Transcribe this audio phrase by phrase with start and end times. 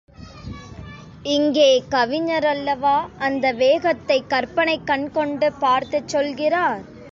[1.23, 3.09] இங்கே கவிஞர் அல்லவா
[3.19, 6.81] அந்த வேகத்தைக் கற்பனைக் கண்கொண்டு பார்த்துச்சொல்கிறார்?